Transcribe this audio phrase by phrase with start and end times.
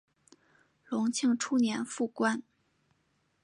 [0.87, 2.41] 隆庆初年复官。